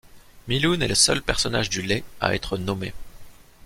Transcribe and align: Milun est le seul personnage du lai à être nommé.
Milun 0.47 0.81
est 0.81 0.87
le 0.87 0.95
seul 0.95 1.21
personnage 1.21 1.69
du 1.69 1.83
lai 1.83 2.03
à 2.21 2.33
être 2.33 2.57
nommé. 2.57 2.91